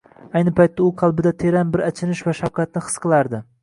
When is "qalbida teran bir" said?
1.03-1.87